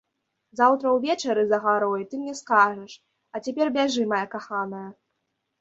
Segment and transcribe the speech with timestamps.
[0.59, 2.97] Заўтра ўвечары за гарой ты мне скажаш,
[3.33, 4.87] а цяпер бяжы, мая каханая!